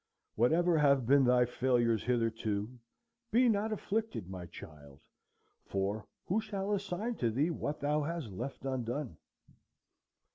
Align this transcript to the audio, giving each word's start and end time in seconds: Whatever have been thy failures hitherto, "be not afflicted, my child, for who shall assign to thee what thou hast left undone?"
Whatever 0.33 0.79
have 0.79 1.05
been 1.05 1.25
thy 1.25 1.45
failures 1.45 2.03
hitherto, 2.03 2.79
"be 3.29 3.47
not 3.47 3.71
afflicted, 3.71 4.27
my 4.31 4.47
child, 4.47 4.99
for 5.67 6.07
who 6.25 6.41
shall 6.41 6.73
assign 6.73 7.17
to 7.17 7.29
thee 7.29 7.51
what 7.51 7.81
thou 7.81 8.01
hast 8.01 8.29
left 8.31 8.65
undone?" 8.65 9.17